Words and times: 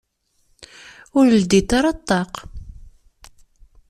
Ur 1.17 1.25
leddit 1.35 1.69
ara 1.77 1.97
ṭṭaq. 1.99 2.33